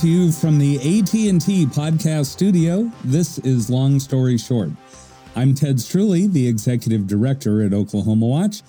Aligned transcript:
to 0.00 0.08
you 0.08 0.30
from 0.30 0.58
the 0.58 0.76
AT&T 0.76 1.66
podcast 1.66 2.26
studio. 2.26 2.90
This 3.02 3.38
is 3.38 3.70
Long 3.70 3.98
Story 3.98 4.36
Short. 4.36 4.68
I'm 5.34 5.54
Ted 5.54 5.76
Streuli, 5.76 6.30
the 6.30 6.46
executive 6.46 7.06
director 7.06 7.62
at 7.62 7.72
Oklahoma 7.72 8.26
Watch. 8.26 8.62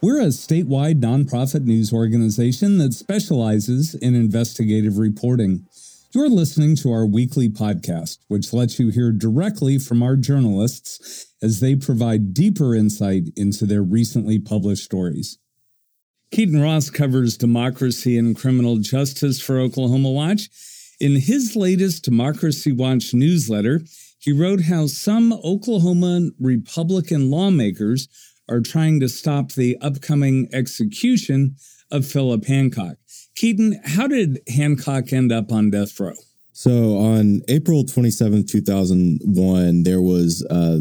We're 0.00 0.20
a 0.20 0.26
statewide 0.28 1.00
nonprofit 1.00 1.64
news 1.64 1.92
organization 1.92 2.78
that 2.78 2.94
specializes 2.94 3.94
in 3.94 4.14
investigative 4.14 4.96
reporting. 4.96 5.66
You're 6.12 6.30
listening 6.30 6.76
to 6.76 6.92
our 6.92 7.04
weekly 7.04 7.50
podcast, 7.50 8.18
which 8.28 8.54
lets 8.54 8.78
you 8.78 8.88
hear 8.88 9.12
directly 9.12 9.78
from 9.78 10.02
our 10.02 10.16
journalists 10.16 11.26
as 11.42 11.60
they 11.60 11.76
provide 11.76 12.32
deeper 12.32 12.74
insight 12.74 13.24
into 13.36 13.66
their 13.66 13.82
recently 13.82 14.38
published 14.38 14.84
stories. 14.84 15.38
Keaton 16.32 16.60
Ross 16.60 16.90
covers 16.90 17.36
democracy 17.36 18.16
and 18.16 18.36
criminal 18.36 18.76
justice 18.76 19.40
for 19.40 19.58
Oklahoma 19.58 20.10
Watch. 20.10 20.48
In 21.00 21.16
his 21.16 21.56
latest 21.56 22.04
Democracy 22.04 22.70
Watch 22.70 23.12
newsletter, 23.12 23.80
he 24.20 24.32
wrote 24.32 24.62
how 24.62 24.86
some 24.86 25.32
Oklahoma 25.32 26.30
Republican 26.38 27.30
lawmakers 27.30 28.06
are 28.48 28.60
trying 28.60 29.00
to 29.00 29.08
stop 29.08 29.52
the 29.52 29.76
upcoming 29.80 30.48
execution 30.52 31.56
of 31.90 32.06
Phillip 32.06 32.44
Hancock. 32.44 32.96
Keaton, 33.34 33.80
how 33.84 34.06
did 34.06 34.40
Hancock 34.48 35.12
end 35.12 35.32
up 35.32 35.50
on 35.50 35.70
death 35.70 35.98
row? 35.98 36.14
So 36.52 36.98
on 36.98 37.42
April 37.48 37.84
27, 37.84 38.46
2001, 38.46 39.82
there 39.82 40.02
was 40.02 40.46
uh, 40.50 40.80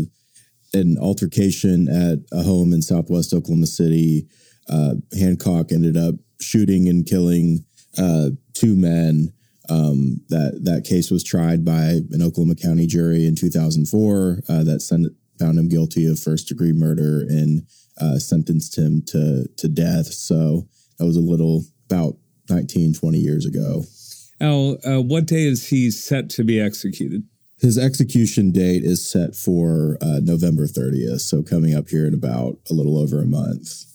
an 0.73 0.97
altercation 0.99 1.87
at 1.87 2.19
a 2.37 2.43
home 2.43 2.71
in 2.73 2.81
southwest 2.81 3.33
Oklahoma 3.33 3.67
City 3.67 4.27
uh, 4.69 4.95
Hancock 5.17 5.71
ended 5.71 5.97
up 5.97 6.15
shooting 6.39 6.87
and 6.87 7.05
killing 7.05 7.65
uh, 7.97 8.29
two 8.53 8.75
men. 8.75 9.33
Um, 9.69 10.21
that 10.29 10.61
that 10.63 10.83
case 10.83 11.11
was 11.11 11.23
tried 11.23 11.63
by 11.63 11.99
an 12.11 12.23
Oklahoma 12.23 12.55
County 12.55 12.87
jury 12.87 13.27
in 13.27 13.35
2004. 13.35 14.39
Uh, 14.49 14.63
that 14.63 14.81
sent, 14.81 15.13
found 15.37 15.59
him 15.59 15.69
guilty 15.69 16.07
of 16.07 16.19
first 16.19 16.47
degree 16.47 16.73
murder 16.73 17.21
and 17.21 17.67
uh, 18.01 18.17
sentenced 18.17 18.77
him 18.77 19.03
to 19.07 19.47
to 19.57 19.67
death. 19.67 20.07
So 20.07 20.67
that 20.97 21.05
was 21.05 21.17
a 21.17 21.21
little 21.21 21.65
about 21.89 22.15
19, 22.49 22.93
20 22.93 23.17
years 23.19 23.45
ago. 23.45 23.83
Now, 24.39 24.77
uh, 24.85 25.01
what 25.01 25.25
day 25.25 25.43
is 25.43 25.69
he 25.69 25.91
set 25.91 26.29
to 26.31 26.43
be 26.43 26.59
executed? 26.59 27.23
His 27.59 27.77
execution 27.77 28.51
date 28.51 28.83
is 28.83 29.07
set 29.07 29.35
for 29.35 29.97
uh, 30.01 30.19
November 30.23 30.65
30th, 30.65 31.19
so 31.21 31.43
coming 31.43 31.75
up 31.75 31.89
here 31.89 32.07
in 32.07 32.13
about 32.13 32.57
a 32.69 32.73
little 32.73 32.97
over 32.97 33.21
a 33.21 33.25
month. 33.25 33.88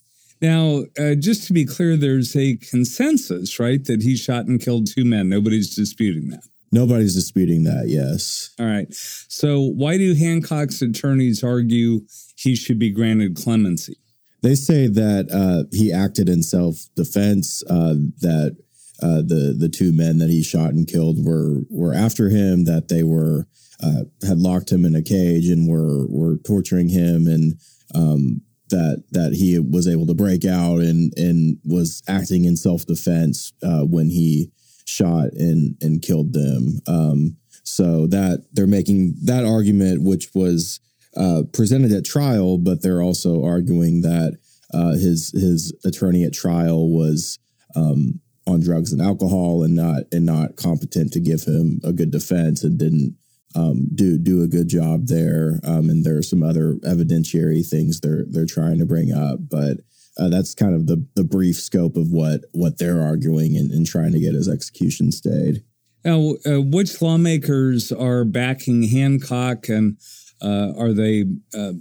Now, 0.44 0.82
uh, 0.98 1.14
just 1.14 1.46
to 1.46 1.54
be 1.54 1.64
clear, 1.64 1.96
there's 1.96 2.36
a 2.36 2.58
consensus, 2.58 3.58
right, 3.58 3.82
that 3.86 4.02
he 4.02 4.14
shot 4.14 4.44
and 4.44 4.60
killed 4.60 4.86
two 4.86 5.06
men. 5.06 5.30
Nobody's 5.30 5.74
disputing 5.74 6.28
that. 6.28 6.42
Nobody's 6.70 7.14
disputing 7.14 7.64
that, 7.64 7.86
yes. 7.88 8.50
All 8.60 8.66
right. 8.66 8.86
So, 8.90 9.62
why 9.62 9.96
do 9.96 10.12
Hancock's 10.12 10.82
attorneys 10.82 11.42
argue 11.42 12.02
he 12.36 12.54
should 12.54 12.78
be 12.78 12.90
granted 12.90 13.36
clemency? 13.36 13.96
They 14.42 14.54
say 14.54 14.86
that 14.86 15.30
uh, 15.32 15.64
he 15.74 15.90
acted 15.90 16.28
in 16.28 16.42
self 16.42 16.88
defense, 16.94 17.62
uh, 17.70 17.94
that 18.20 18.58
uh, 19.02 19.22
the 19.22 19.56
the 19.58 19.70
two 19.70 19.94
men 19.94 20.18
that 20.18 20.28
he 20.28 20.42
shot 20.42 20.74
and 20.74 20.86
killed 20.86 21.24
were 21.24 21.62
were 21.70 21.94
after 21.94 22.28
him, 22.28 22.64
that 22.64 22.88
they 22.88 23.02
were 23.02 23.46
uh, 23.82 24.04
had 24.26 24.36
locked 24.36 24.70
him 24.70 24.84
in 24.84 24.94
a 24.94 25.00
cage 25.00 25.46
and 25.46 25.66
were 25.66 26.06
were 26.08 26.36
torturing 26.36 26.90
him, 26.90 27.26
and 27.26 27.54
um, 27.94 28.42
that 28.74 29.04
that 29.12 29.32
he 29.34 29.58
was 29.58 29.86
able 29.86 30.06
to 30.06 30.14
break 30.14 30.44
out 30.44 30.80
and 30.80 31.12
and 31.16 31.58
was 31.64 32.02
acting 32.08 32.44
in 32.44 32.56
self 32.56 32.84
defense 32.86 33.52
uh, 33.62 33.82
when 33.82 34.10
he 34.10 34.50
shot 34.84 35.32
and 35.34 35.76
and 35.80 36.02
killed 36.02 36.32
them. 36.32 36.80
Um, 36.86 37.36
so 37.62 38.06
that 38.08 38.44
they're 38.52 38.66
making 38.66 39.14
that 39.24 39.44
argument, 39.44 40.02
which 40.02 40.28
was 40.34 40.80
uh, 41.16 41.42
presented 41.52 41.92
at 41.92 42.04
trial, 42.04 42.58
but 42.58 42.82
they're 42.82 43.02
also 43.02 43.44
arguing 43.44 44.02
that 44.02 44.36
uh, 44.72 44.92
his 44.92 45.30
his 45.30 45.72
attorney 45.84 46.24
at 46.24 46.34
trial 46.34 46.90
was 46.90 47.38
um, 47.76 48.20
on 48.46 48.60
drugs 48.60 48.92
and 48.92 49.00
alcohol 49.00 49.62
and 49.62 49.74
not 49.74 50.02
and 50.12 50.26
not 50.26 50.56
competent 50.56 51.12
to 51.12 51.20
give 51.20 51.44
him 51.44 51.80
a 51.84 51.92
good 51.92 52.10
defense 52.10 52.64
and 52.64 52.78
didn't 52.78 53.16
um, 53.54 53.88
do 53.94 54.18
do 54.18 54.42
a 54.42 54.48
good 54.48 54.68
job 54.68 55.06
there. 55.06 55.60
Um, 55.64 55.88
and 55.88 56.04
there 56.04 56.16
are 56.16 56.22
some 56.22 56.42
other 56.42 56.74
evidentiary 56.84 57.66
things 57.66 58.00
they're 58.00 58.24
they're 58.28 58.46
trying 58.46 58.78
to 58.78 58.86
bring 58.86 59.12
up, 59.12 59.38
but 59.48 59.78
uh, 60.18 60.28
that's 60.28 60.54
kind 60.54 60.74
of 60.74 60.86
the 60.86 61.06
the 61.14 61.24
brief 61.24 61.56
scope 61.56 61.96
of 61.96 62.10
what 62.10 62.42
what 62.52 62.78
they're 62.78 63.00
arguing 63.00 63.56
and, 63.56 63.70
and 63.70 63.86
trying 63.86 64.12
to 64.12 64.20
get 64.20 64.34
his 64.34 64.48
execution 64.48 65.12
stayed. 65.12 65.62
Now, 66.04 66.34
uh, 66.46 66.60
which 66.60 67.00
lawmakers 67.00 67.90
are 67.90 68.24
backing 68.24 68.82
Hancock, 68.82 69.68
and 69.68 69.98
uh, 70.42 70.72
are 70.76 70.92
they 70.92 71.24
uh, 71.56 71.72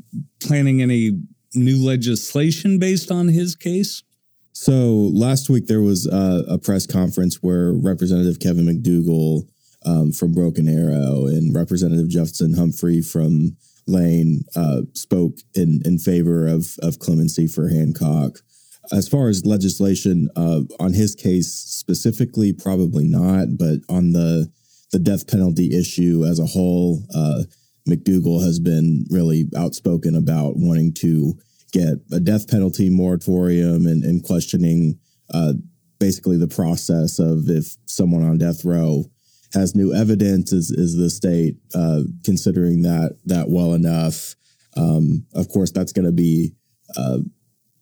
planning 0.42 0.82
any 0.82 1.20
new 1.54 1.84
legislation 1.84 2.80
based 2.80 3.12
on 3.12 3.28
his 3.28 3.56
case? 3.56 4.04
So 4.54 5.10
last 5.12 5.50
week 5.50 5.66
there 5.66 5.82
was 5.82 6.06
a 6.06 6.60
press 6.60 6.86
conference 6.86 7.42
where 7.42 7.74
Representative 7.74 8.40
Kevin 8.40 8.66
McDugle 8.66 9.48
um, 9.86 10.12
from 10.12 10.34
Broken 10.34 10.68
Arrow, 10.68 11.26
and 11.26 11.56
Representative 11.56 12.10
Justin 12.10 12.54
Humphrey 12.54 13.02
from 13.02 13.58
Lane 13.88 14.44
uh, 14.56 14.82
spoke 14.94 15.38
in 15.54 15.82
in 15.86 16.00
favor 16.00 16.48
of 16.48 16.76
of 16.82 17.00
clemency 17.00 17.48
for 17.48 17.70
Hancock. 17.70 18.40
As 18.92 19.08
far 19.08 19.30
as 19.30 19.46
legislation 19.46 20.30
uh, 20.36 20.62
on 20.80 20.94
his 20.94 21.16
case 21.16 21.48
specifically, 21.54 22.52
probably 22.52 23.08
not, 23.08 23.58
but 23.58 23.80
on 23.90 24.12
the 24.12 24.52
the 24.92 25.00
death 25.00 25.28
penalty 25.28 25.78
issue 25.78 26.24
as 26.24 26.40
a 26.40 26.46
whole, 26.46 27.02
uh, 27.16 27.44
McDugle 27.90 28.44
has 28.44 28.60
been 28.60 29.06
really 29.10 29.50
outspoken 29.58 30.16
about 30.16 30.54
wanting 30.56 30.94
to 30.94 31.34
get 31.72 31.96
a 32.12 32.20
death 32.20 32.48
penalty 32.48 32.90
moratorium 32.90 33.88
and, 33.88 34.04
and 34.04 34.24
questioning 34.24 35.00
uh, 35.34 35.54
basically 36.00 36.38
the 36.38 36.48
process 36.48 37.20
of 37.20 37.50
if 37.50 37.76
someone 37.86 38.24
on 38.24 38.38
death 38.38 38.64
row 38.64 39.06
has 39.54 39.76
new 39.76 39.94
evidence. 39.94 40.52
Is 40.52 40.72
is 40.72 40.98
the 40.98 41.10
state 41.10 41.58
uh, 41.74 42.02
considering 42.24 42.82
that 42.84 43.18
that 43.26 43.50
well 43.50 43.74
enough? 43.74 44.36
Um, 44.76 45.26
of 45.34 45.50
course, 45.50 45.72
that's 45.72 45.92
going 45.92 46.06
to 46.06 46.12
be 46.12 46.54
uh, 46.98 47.20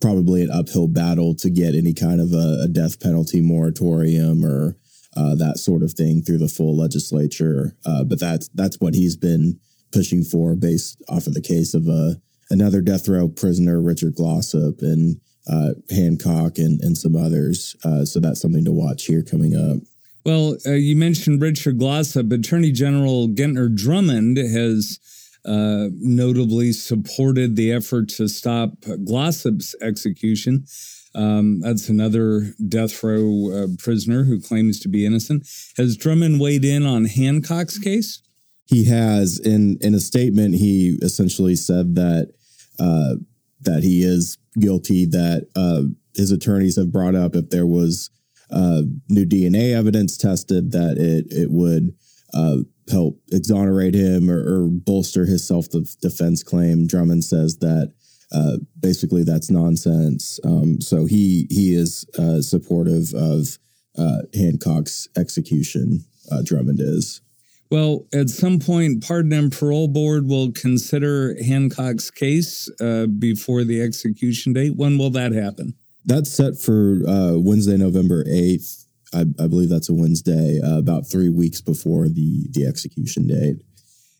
probably 0.01 0.43
an 0.43 0.51
uphill 0.51 0.87
battle 0.87 1.33
to 1.35 1.49
get 1.49 1.75
any 1.75 1.93
kind 1.93 2.19
of 2.19 2.33
a, 2.33 2.63
a 2.63 2.67
death 2.67 2.99
penalty 2.99 3.41
moratorium 3.41 4.45
or 4.45 4.75
uh, 5.15 5.35
that 5.35 5.57
sort 5.57 5.83
of 5.83 5.93
thing 5.93 6.21
through 6.21 6.37
the 6.37 6.47
full 6.47 6.75
legislature. 6.75 7.75
Uh, 7.85 8.03
but 8.03 8.19
that's 8.19 8.49
that's 8.49 8.79
what 8.79 8.93
he's 8.93 9.15
been 9.15 9.59
pushing 9.93 10.23
for, 10.23 10.55
based 10.55 11.01
off 11.09 11.27
of 11.27 11.33
the 11.33 11.41
case 11.41 11.73
of 11.73 11.87
uh, 11.87 12.15
another 12.49 12.81
death 12.81 13.07
row 13.07 13.27
prisoner, 13.27 13.81
Richard 13.81 14.15
Glossip, 14.15 14.81
and 14.81 15.19
uh, 15.47 15.71
Hancock, 15.89 16.57
and 16.57 16.81
and 16.81 16.97
some 16.97 17.15
others. 17.15 17.75
so 18.03 18.19
that's 18.19 18.41
something 18.41 18.65
to 18.65 18.71
watch 18.71 19.05
here 19.05 19.23
coming 19.23 19.55
up. 19.55 19.81
Well, 20.23 20.57
uh, 20.65 20.73
you 20.73 20.95
mentioned 20.95 21.41
Richard 21.41 21.79
Glossip. 21.79 22.31
Attorney 22.31 22.71
General 22.71 23.27
Gentner 23.27 23.75
Drummond 23.75 24.37
has 24.37 24.99
uh, 25.45 25.87
notably 25.99 26.71
supported 26.73 27.55
the 27.55 27.71
effort 27.71 28.09
to 28.09 28.27
stop 28.27 28.81
Glossip's 28.81 29.75
execution. 29.81 30.65
Um, 31.13 31.59
that's 31.61 31.89
another 31.89 32.53
death 32.67 33.03
row 33.03 33.49
uh, 33.51 33.67
prisoner 33.77 34.23
who 34.23 34.39
claims 34.39 34.79
to 34.81 34.87
be 34.87 35.05
innocent. 35.05 35.47
Has 35.77 35.97
Drummond 35.97 36.39
weighed 36.39 36.63
in 36.63 36.85
on 36.85 37.05
Hancock's 37.05 37.79
case? 37.79 38.21
He 38.65 38.85
has. 38.85 39.39
In 39.39 39.77
in 39.81 39.93
a 39.93 39.99
statement, 39.99 40.55
he 40.55 40.97
essentially 41.01 41.55
said 41.55 41.95
that 41.95 42.31
uh, 42.79 43.15
that 43.61 43.83
he 43.83 44.03
is 44.03 44.37
guilty. 44.57 45.05
That 45.05 45.47
uh, 45.55 45.83
his 46.15 46.31
attorneys 46.31 46.77
have 46.77 46.91
brought 46.91 47.15
up 47.15 47.35
if 47.35 47.49
there 47.49 47.65
was 47.65 48.09
uh, 48.51 48.83
new 49.09 49.25
DNA 49.25 49.75
evidence 49.75 50.17
tested 50.17 50.71
that 50.71 50.97
it 50.97 51.25
it 51.29 51.51
would 51.51 51.95
uh, 52.33 52.57
help 52.89 53.19
exonerate 53.31 53.93
him 53.93 54.29
or, 54.29 54.39
or 54.39 54.67
bolster 54.67 55.25
his 55.25 55.47
self 55.47 55.67
defense 56.01 56.43
claim. 56.43 56.87
Drummond 56.87 57.23
says 57.23 57.57
that 57.57 57.93
uh, 58.33 58.57
basically 58.79 59.23
that's 59.23 59.49
nonsense. 59.49 60.39
Um, 60.43 60.81
so 60.81 61.05
he 61.05 61.47
he 61.49 61.73
is 61.73 62.05
uh, 62.17 62.41
supportive 62.41 63.13
of 63.13 63.57
uh, 63.97 64.23
Hancock's 64.33 65.07
execution. 65.17 66.05
Uh, 66.31 66.41
Drummond 66.43 66.79
is. 66.81 67.21
Well, 67.69 68.05
at 68.13 68.29
some 68.29 68.59
point, 68.59 69.05
Pardon 69.07 69.31
and 69.31 69.51
Parole 69.51 69.87
Board 69.87 70.27
will 70.27 70.51
consider 70.51 71.41
Hancock's 71.41 72.11
case 72.11 72.69
before 73.17 73.63
the 73.63 73.81
execution 73.81 74.51
date. 74.51 74.75
When 74.75 74.97
will 74.97 75.09
that 75.11 75.31
happen? 75.31 75.75
That's 76.05 76.31
set 76.31 76.57
for 76.57 76.99
uh, 77.07 77.37
Wednesday, 77.37 77.77
November 77.77 78.23
8th. 78.23 78.85
I, 79.13 79.21
I, 79.21 79.47
believe 79.47 79.69
that's 79.69 79.89
a 79.89 79.93
Wednesday, 79.93 80.59
uh, 80.63 80.77
about 80.77 81.05
three 81.05 81.29
weeks 81.29 81.59
before 81.59 82.07
the, 82.07 82.47
the 82.51 82.65
execution 82.65 83.27
date. 83.27 83.61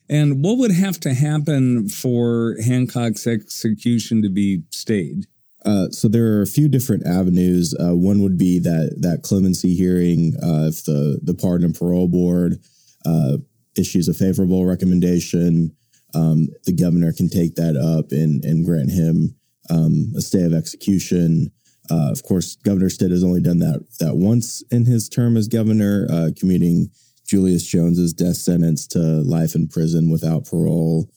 And 0.09 0.43
what 0.43 0.57
would 0.57 0.71
have 0.71 0.99
to 1.01 1.13
happen 1.13 1.87
for 1.87 2.57
Hancock's 2.61 3.25
execution 3.25 4.21
to 4.21 4.29
be 4.29 4.63
stayed? 4.69 5.27
Uh, 5.63 5.89
so 5.89 6.07
there 6.07 6.37
are 6.37 6.41
a 6.41 6.47
few 6.47 6.67
different 6.67 7.05
avenues. 7.05 7.73
Uh, 7.79 7.95
one 7.95 8.21
would 8.21 8.37
be 8.37 8.59
that 8.59 8.97
that 8.99 9.21
clemency 9.21 9.75
hearing 9.75 10.35
uh, 10.43 10.67
if 10.67 10.83
the 10.85 11.19
the 11.23 11.35
pardon 11.35 11.67
and 11.67 11.75
parole 11.75 12.07
board 12.07 12.57
uh, 13.05 13.37
issues 13.77 14.09
a 14.09 14.13
favorable 14.13 14.65
recommendation, 14.65 15.75
um, 16.15 16.49
the 16.65 16.73
governor 16.73 17.13
can 17.13 17.29
take 17.29 17.55
that 17.55 17.77
up 17.77 18.11
and 18.11 18.43
and 18.43 18.65
grant 18.65 18.91
him 18.91 19.35
um, 19.69 20.11
a 20.17 20.21
stay 20.21 20.43
of 20.43 20.53
execution. 20.53 21.51
Uh, 21.91 22.09
of 22.09 22.23
course, 22.23 22.55
Governor 22.55 22.89
Stitt 22.89 23.11
has 23.11 23.23
only 23.23 23.41
done 23.41 23.59
that 23.59 23.85
that 23.99 24.15
once 24.15 24.63
in 24.71 24.85
his 24.85 25.09
term 25.09 25.35
as 25.35 25.49
governor, 25.49 26.07
uh, 26.09 26.29
commuting 26.39 26.89
Julius 27.27 27.65
Jones's 27.65 28.13
death 28.13 28.37
sentence 28.37 28.87
to 28.87 28.99
life 28.99 29.55
in 29.55 29.67
prison 29.67 30.09
without 30.09 30.45
parole. 30.45 31.09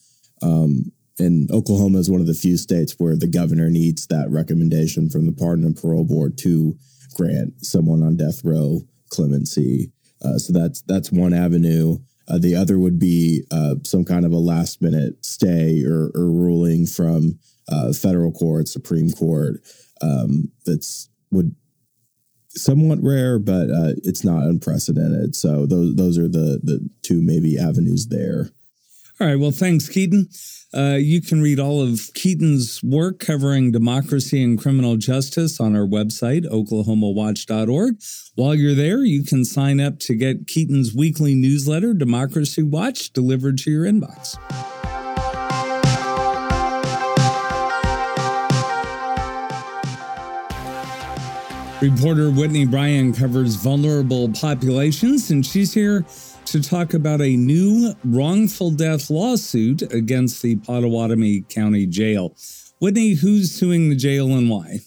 Um, 0.42 0.92
and 1.18 1.48
Oklahoma 1.52 1.98
is 1.98 2.10
one 2.10 2.20
of 2.20 2.26
the 2.26 2.34
few 2.34 2.56
states 2.56 2.96
where 2.98 3.14
the 3.14 3.28
governor 3.28 3.70
needs 3.70 4.08
that 4.08 4.30
recommendation 4.30 5.08
from 5.08 5.26
the 5.26 5.32
Pardon 5.32 5.64
and 5.64 5.76
Parole 5.76 6.04
Board 6.04 6.36
to 6.38 6.76
grant 7.14 7.64
someone 7.64 8.02
on 8.02 8.16
death 8.16 8.40
row 8.44 8.80
clemency. 9.10 9.92
Uh, 10.24 10.38
so 10.38 10.52
that's 10.52 10.82
that's 10.82 11.12
one 11.12 11.32
avenue. 11.32 11.98
Uh, 12.26 12.38
the 12.38 12.56
other 12.56 12.78
would 12.78 12.98
be 12.98 13.44
uh, 13.52 13.76
some 13.84 14.04
kind 14.04 14.24
of 14.24 14.32
a 14.32 14.38
last 14.38 14.82
minute 14.82 15.24
stay 15.24 15.82
or, 15.84 16.10
or 16.14 16.30
ruling 16.30 16.86
from 16.86 17.38
uh, 17.68 17.92
federal 17.92 18.32
court, 18.32 18.66
Supreme 18.66 19.12
Court. 19.12 19.60
Um, 20.04 20.52
that's 20.66 21.08
would 21.30 21.54
somewhat 22.50 22.98
rare, 23.02 23.38
but 23.38 23.70
uh, 23.70 23.94
it's 24.02 24.24
not 24.24 24.44
unprecedented. 24.44 25.34
So 25.34 25.66
those 25.66 25.96
those 25.96 26.18
are 26.18 26.28
the 26.28 26.60
the 26.62 26.88
two 27.02 27.20
maybe 27.20 27.58
avenues 27.58 28.08
there. 28.08 28.50
All 29.20 29.28
right. 29.28 29.38
Well, 29.38 29.52
thanks, 29.52 29.88
Keaton. 29.88 30.28
Uh, 30.76 30.96
you 30.98 31.22
can 31.22 31.40
read 31.40 31.60
all 31.60 31.80
of 31.80 32.00
Keaton's 32.14 32.82
work 32.82 33.20
covering 33.20 33.70
democracy 33.70 34.42
and 34.42 34.60
criminal 34.60 34.96
justice 34.96 35.60
on 35.60 35.76
our 35.76 35.86
website, 35.86 36.44
oklahomawatch.org. 36.46 37.94
While 38.34 38.56
you're 38.56 38.74
there, 38.74 39.04
you 39.04 39.22
can 39.22 39.44
sign 39.44 39.78
up 39.78 40.00
to 40.00 40.16
get 40.16 40.48
Keaton's 40.48 40.96
weekly 40.96 41.36
newsletter, 41.36 41.94
Democracy 41.94 42.64
Watch, 42.64 43.12
delivered 43.12 43.58
to 43.58 43.70
your 43.70 43.84
inbox. 43.84 44.36
Reporter 51.80 52.30
Whitney 52.30 52.64
Bryen 52.64 53.12
covers 53.12 53.56
vulnerable 53.56 54.30
populations, 54.30 55.30
and 55.30 55.44
she's 55.44 55.74
here 55.74 56.04
to 56.46 56.62
talk 56.62 56.94
about 56.94 57.20
a 57.20 57.36
new 57.36 57.94
wrongful 58.04 58.70
death 58.70 59.10
lawsuit 59.10 59.82
against 59.92 60.40
the 60.40 60.56
Pottawatomie 60.56 61.46
County 61.48 61.86
Jail. 61.86 62.36
Whitney, 62.78 63.14
who's 63.14 63.50
suing 63.50 63.90
the 63.90 63.96
jail 63.96 64.34
and 64.34 64.48
why? 64.48 64.78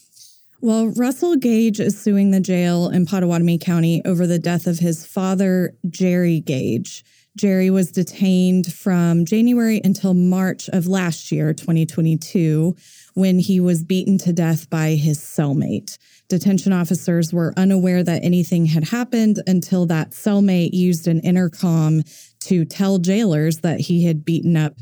Well, 0.62 0.88
Russell 0.88 1.36
Gage 1.36 1.80
is 1.80 2.01
suing 2.01 2.31
the 2.31 2.39
jail 2.39 2.89
in 2.89 3.06
Pottawatomie 3.06 3.62
County 3.62 4.01
over 4.06 4.25
the 4.25 4.39
death 4.39 4.66
of 4.66 4.80
his 4.80 5.06
father, 5.06 5.75
Jerry 5.89 6.39
Gage. 6.39 7.04
Jerry 7.38 7.69
was 7.69 7.92
detained 7.92 8.74
from 8.74 9.24
January 9.24 9.80
until 9.84 10.16
March 10.16 10.69
of 10.69 10.88
last 10.88 11.31
year, 11.31 11.54
2022, 11.54 12.75
when 13.13 13.38
he 13.38 13.60
was 13.60 13.84
beaten 13.84 14.18
to 14.18 14.34
death 14.34 14.68
by 14.72 14.92
his 14.92 15.19
cellmate. 15.19 16.00
Detention 16.29 16.74
officers 16.74 17.31
were 17.31 17.53
unaware 17.56 18.03
that 18.03 18.21
anything 18.21 18.65
had 18.65 18.89
happened 18.89 19.41
until 19.47 19.85
that 19.85 20.12
cellmate 20.12 20.74
used 20.74 21.07
an 21.07 21.21
intercom 21.21 22.03
to 22.41 22.65
tell 22.65 22.97
jailers 22.97 23.59
that 23.59 23.79
he 23.79 24.03
had 24.03 24.25
beaten 24.25 24.57
up 24.57 24.74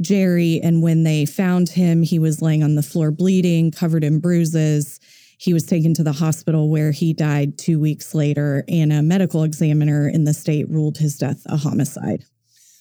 Jerry. 0.00 0.60
And 0.62 0.82
when 0.82 1.02
they 1.02 1.26
found 1.26 1.68
him, 1.68 2.02
he 2.02 2.18
was 2.18 2.40
laying 2.40 2.62
on 2.62 2.74
the 2.74 2.82
floor 2.82 3.10
bleeding, 3.10 3.70
covered 3.70 4.02
in 4.02 4.18
bruises. 4.18 4.98
He 5.36 5.52
was 5.52 5.64
taken 5.64 5.92
to 5.94 6.02
the 6.02 6.12
hospital 6.12 6.70
where 6.70 6.90
he 6.90 7.12
died 7.12 7.58
two 7.58 7.78
weeks 7.78 8.14
later, 8.14 8.64
and 8.66 8.90
a 8.90 9.02
medical 9.02 9.42
examiner 9.42 10.08
in 10.08 10.24
the 10.24 10.32
state 10.32 10.70
ruled 10.70 10.96
his 10.96 11.18
death 11.18 11.42
a 11.46 11.58
homicide. 11.58 12.24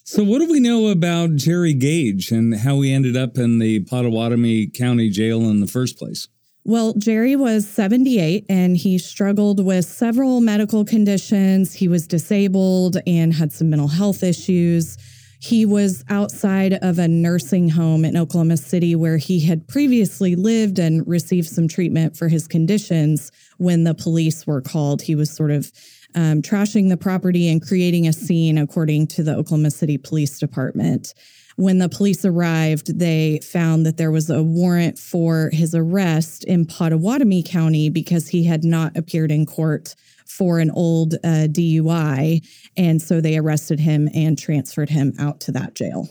So, 0.06 0.24
what 0.24 0.40
do 0.40 0.50
we 0.50 0.60
know 0.60 0.88
about 0.88 1.36
Jerry 1.36 1.74
Gage 1.74 2.32
and 2.32 2.56
how 2.56 2.80
he 2.82 2.94
ended 2.94 3.18
up 3.18 3.38
in 3.38 3.60
the 3.60 3.84
Pottawatomie 3.86 4.74
County 4.74 5.10
Jail 5.10 5.42
in 5.42 5.60
the 5.60 5.68
first 5.68 5.98
place? 5.98 6.28
Well, 6.66 6.94
Jerry 6.94 7.36
was 7.36 7.68
78 7.68 8.46
and 8.48 8.78
he 8.78 8.98
struggled 8.98 9.64
with 9.66 9.84
several 9.84 10.40
medical 10.40 10.86
conditions. 10.86 11.74
He 11.74 11.90
was 11.90 12.08
disabled 12.08 12.98
and 13.06 13.34
had 13.34 13.52
some 13.52 13.70
mental 13.70 13.90
health 13.90 14.24
issues. 14.24 14.98
He 15.42 15.66
was 15.66 16.06
outside 16.08 16.76
of 16.76 17.00
a 17.00 17.08
nursing 17.10 17.68
home 17.68 18.06
in 18.06 18.16
Oklahoma 18.16 18.56
City 18.56 18.96
where 18.96 19.18
he 19.18 19.42
had 19.42 19.68
previously 19.68 20.38
lived 20.38 20.80
and 20.80 21.06
received 21.06 21.50
some 21.50 21.68
treatment 21.68 22.16
for 22.16 22.30
his 22.30 22.48
conditions 22.48 23.30
when 23.58 23.84
the 23.84 23.94
police 23.94 24.48
were 24.48 24.62
called. 24.62 25.02
He 25.02 25.16
was 25.16 25.30
sort 25.36 25.52
of 25.52 25.70
um, 26.16 26.42
trashing 26.42 26.88
the 26.88 26.96
property 26.96 27.50
and 27.50 27.62
creating 27.62 28.08
a 28.08 28.14
scene, 28.14 28.58
according 28.58 29.08
to 29.08 29.24
the 29.24 29.36
Oklahoma 29.36 29.72
City 29.72 29.98
Police 29.98 30.40
Department. 30.40 31.14
When 31.56 31.78
the 31.78 31.90
police 31.90 32.26
arrived, 32.26 32.98
they 32.98 33.40
found 33.44 33.86
that 33.86 33.98
there 33.98 34.12
was 34.12 34.30
a 34.30 34.42
warrant 34.42 34.98
for 34.98 35.50
his 35.52 35.76
arrest 35.76 36.44
in 36.46 36.66
Pottawatomie 36.66 37.48
County 37.48 37.90
because 37.90 38.28
he 38.30 38.44
had 38.44 38.64
not 38.64 38.98
appeared 38.98 39.32
in 39.32 39.46
court 39.46 39.96
for 40.26 40.60
an 40.60 40.72
old 40.72 41.14
uh, 41.16 41.48
DUI. 41.48 42.46
And 42.76 43.02
so 43.02 43.22
they 43.22 43.38
arrested 43.38 43.80
him 43.80 44.10
and 44.14 44.38
transferred 44.38 44.90
him 44.90 45.14
out 45.20 45.40
to 45.42 45.52
that 45.52 45.76
jail. 45.76 46.10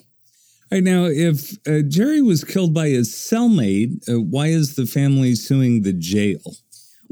All 0.71 0.79
right, 0.79 0.85
now, 0.85 1.05
if 1.05 1.59
uh, 1.67 1.83
Jerry 1.87 2.23
was 2.23 2.45
killed 2.45 2.73
by 2.73 2.89
his 2.89 3.11
cellmate, 3.11 4.09
uh, 4.09 4.21
why 4.21 4.47
is 4.47 4.77
the 4.77 4.87
family 4.87 5.35
suing 5.35 5.83
the 5.83 5.93
jail? 5.93 6.41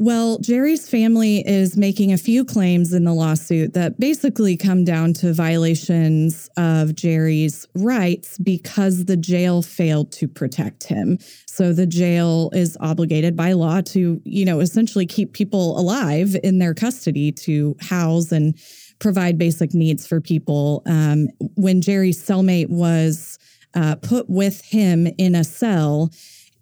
Well, 0.03 0.39
Jerry's 0.39 0.89
family 0.89 1.47
is 1.47 1.77
making 1.77 2.11
a 2.11 2.17
few 2.17 2.43
claims 2.43 2.95
in 2.95 3.05
the 3.05 3.13
lawsuit 3.13 3.75
that 3.75 4.01
basically 4.01 4.57
come 4.57 4.83
down 4.83 5.13
to 5.15 5.35
violations 5.35 6.49
of 6.57 6.95
Jerry's 6.95 7.67
rights 7.75 8.39
because 8.39 9.05
the 9.05 9.19
jail 9.19 9.61
failed 9.61 10.11
to 10.13 10.27
protect 10.27 10.85
him. 10.85 11.19
So 11.45 11.75
the 11.75 11.85
jail 11.85 12.49
is 12.55 12.79
obligated 12.81 13.37
by 13.37 13.53
law 13.53 13.83
to, 13.83 14.23
you 14.25 14.45
know, 14.47 14.61
essentially 14.61 15.05
keep 15.05 15.35
people 15.35 15.79
alive 15.79 16.35
in 16.43 16.61
their 16.61 16.73
custody 16.73 17.31
to 17.33 17.77
house 17.83 18.33
and 18.33 18.59
provide 19.01 19.37
basic 19.37 19.75
needs 19.75 20.07
for 20.07 20.19
people. 20.19 20.83
Um, 20.87 21.29
when 21.57 21.83
Jerry's 21.83 22.27
cellmate 22.27 22.71
was 22.71 23.39
uh, 23.75 23.97
put 23.97 24.31
with 24.31 24.63
him 24.63 25.09
in 25.19 25.35
a 25.35 25.45
cell, 25.45 26.11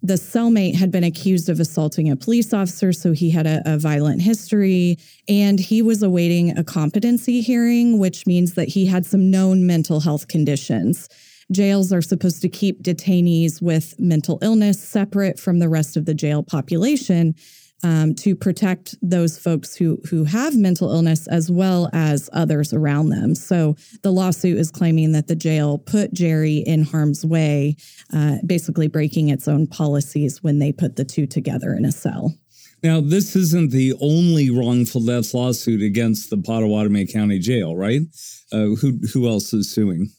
the 0.01 0.13
cellmate 0.13 0.75
had 0.75 0.91
been 0.91 1.03
accused 1.03 1.49
of 1.49 1.59
assaulting 1.59 2.09
a 2.09 2.15
police 2.15 2.53
officer, 2.53 2.93
so 2.93 3.11
he 3.11 3.29
had 3.29 3.45
a, 3.45 3.61
a, 3.65 3.77
violent 3.77 4.21
history, 4.21 4.97
and 5.27 5.59
he 5.59 5.81
was 5.81 6.01
awaiting 6.01 6.57
a 6.57 6.63
competency 6.63 7.41
hearing, 7.41 7.99
which 7.99 8.25
means 8.25 8.53
that 8.53 8.69
he 8.69 8.85
had 8.85 9.05
some 9.05 9.29
known 9.29 9.65
mental 9.65 9.99
health 9.99 10.27
conditions. 10.27 11.09
Jails 11.51 11.91
are 11.91 12.01
supposed 12.01 12.41
to 12.41 12.49
keep 12.49 12.83
detainees 12.83 13.61
with 13.61 13.99
mental 13.99 14.39
illness 14.41 14.81
separate 14.81 15.39
from 15.39 15.59
the 15.59 15.67
rest 15.67 15.97
of 15.97 16.05
the 16.05 16.13
jail 16.13 16.43
population 16.43 17.35
um, 17.83 18.13
to 18.15 18.35
protect 18.35 18.95
those 19.01 19.37
folks 19.37 19.75
who 19.75 19.99
who 20.09 20.23
have 20.23 20.55
mental 20.55 20.91
illness 20.91 21.27
as 21.27 21.49
well 21.49 21.89
as 21.93 22.29
others 22.33 22.73
around 22.73 23.09
them. 23.09 23.35
So 23.35 23.75
the 24.01 24.11
lawsuit 24.11 24.57
is 24.57 24.71
claiming 24.71 25.11
that 25.13 25.27
the 25.27 25.35
jail 25.35 25.77
put 25.77 26.13
Jerry 26.13 26.57
in 26.57 26.83
harm's 26.83 27.25
way, 27.25 27.75
uh, 28.13 28.37
basically 28.45 28.87
breaking 28.87 29.29
its 29.29 29.47
own 29.47 29.67
policies 29.67 30.43
when 30.43 30.59
they 30.59 30.71
put 30.71 30.95
the 30.95 31.05
two 31.05 31.27
together 31.27 31.73
in 31.73 31.85
a 31.85 31.91
cell. 31.91 32.33
Now, 32.81 33.01
this 33.01 33.35
isn't 33.35 33.71
the 33.71 33.93
only 33.99 34.49
wrongful 34.49 35.03
death 35.03 35.33
lawsuit 35.33 35.81
against 35.81 36.29
the 36.29 36.37
Pottawatomie 36.37 37.11
County 37.11 37.37
Jail, 37.37 37.75
right? 37.75 38.01
Uh, 38.51 38.75
who 38.79 38.99
who 39.13 39.27
else 39.27 39.53
is 39.53 39.73
suing? 39.73 40.11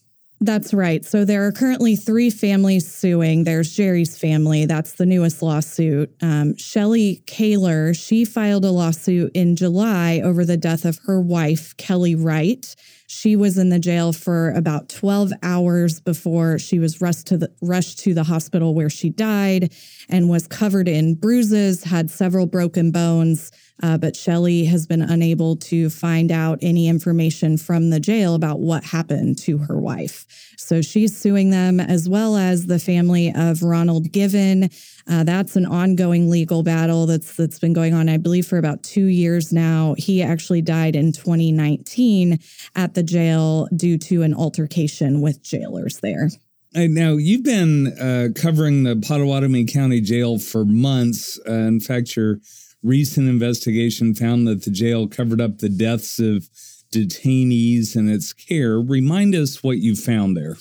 That's 0.43 0.73
right. 0.73 1.05
So 1.05 1.23
there 1.23 1.45
are 1.45 1.51
currently 1.51 1.95
three 1.95 2.31
families 2.31 2.91
suing. 2.91 3.43
There's 3.43 3.75
Jerry's 3.75 4.17
family. 4.17 4.65
That's 4.65 4.93
the 4.93 5.05
newest 5.05 5.43
lawsuit. 5.43 6.11
Um, 6.19 6.57
Shelly 6.57 7.21
Kaler, 7.27 7.93
she 7.93 8.25
filed 8.25 8.65
a 8.65 8.71
lawsuit 8.71 9.31
in 9.35 9.55
July 9.55 10.19
over 10.23 10.43
the 10.43 10.57
death 10.57 10.83
of 10.83 10.97
her 11.05 11.21
wife, 11.21 11.77
Kelly 11.77 12.15
Wright. 12.15 12.75
She 13.13 13.35
was 13.35 13.57
in 13.57 13.67
the 13.67 13.77
jail 13.77 14.13
for 14.13 14.51
about 14.51 14.87
12 14.87 15.33
hours 15.43 15.99
before 15.99 16.57
she 16.57 16.79
was 16.79 17.01
rushed 17.01 17.27
to 17.27 17.37
the 17.37 17.51
rushed 17.61 17.99
to 17.99 18.13
the 18.13 18.23
hospital 18.23 18.73
where 18.73 18.89
she 18.89 19.09
died 19.09 19.73
and 20.07 20.29
was 20.29 20.47
covered 20.47 20.87
in 20.87 21.15
bruises, 21.15 21.83
had 21.83 22.09
several 22.09 22.45
broken 22.45 22.89
bones. 22.89 23.51
Uh, 23.83 23.97
but 23.97 24.15
Shelly 24.15 24.63
has 24.65 24.87
been 24.87 25.01
unable 25.01 25.57
to 25.57 25.89
find 25.89 26.31
out 26.31 26.59
any 26.61 26.87
information 26.87 27.57
from 27.57 27.89
the 27.89 27.99
jail 27.99 28.33
about 28.33 28.61
what 28.61 28.85
happened 28.85 29.39
to 29.39 29.57
her 29.57 29.77
wife. 29.77 30.53
So 30.57 30.81
she's 30.81 31.17
suing 31.17 31.49
them 31.49 31.81
as 31.81 32.07
well 32.07 32.37
as 32.37 32.67
the 32.67 32.79
family 32.79 33.33
of 33.35 33.61
Ronald 33.61 34.11
Given. 34.11 34.69
Uh, 35.07 35.23
that's 35.23 35.55
an 35.55 35.65
ongoing 35.65 36.29
legal 36.29 36.63
battle 36.63 37.05
that's 37.05 37.35
that's 37.35 37.59
been 37.59 37.73
going 37.73 37.93
on, 37.93 38.09
I 38.09 38.17
believe, 38.17 38.47
for 38.47 38.57
about 38.57 38.83
two 38.83 39.05
years 39.05 39.51
now. 39.51 39.95
He 39.97 40.21
actually 40.21 40.61
died 40.61 40.95
in 40.95 41.11
2019 41.11 42.39
at 42.75 42.93
the 42.93 43.03
jail 43.03 43.67
due 43.75 43.97
to 43.99 44.23
an 44.23 44.33
altercation 44.33 45.21
with 45.21 45.41
jailers 45.43 45.99
there. 45.99 46.29
And 46.73 46.95
now, 46.95 47.17
you've 47.17 47.43
been 47.43 47.87
uh, 47.99 48.29
covering 48.33 48.83
the 48.83 48.95
Pottawatomie 48.95 49.71
County 49.71 49.99
Jail 49.99 50.39
for 50.39 50.63
months. 50.63 51.37
Uh, 51.45 51.51
in 51.51 51.81
fact, 51.81 52.15
your 52.15 52.37
recent 52.81 53.27
investigation 53.27 54.15
found 54.15 54.47
that 54.47 54.63
the 54.63 54.71
jail 54.71 55.07
covered 55.07 55.41
up 55.41 55.57
the 55.57 55.69
deaths 55.69 56.17
of 56.17 56.49
detainees 56.93 57.95
in 57.95 58.09
its 58.09 58.33
care. 58.33 58.79
Remind 58.79 59.35
us 59.35 59.63
what 59.63 59.79
you 59.79 59.95
found 59.95 60.37
there. 60.37 60.57